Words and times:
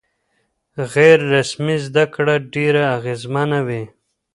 غیر 0.93 1.19
رسمي 1.35 1.77
زده 1.85 2.03
کړه 2.15 2.35
ډېره 2.53 2.83
اغېزمنه 2.97 3.59
وي. 3.67 3.83